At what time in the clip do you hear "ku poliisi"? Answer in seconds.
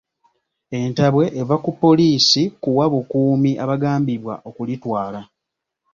1.63-2.41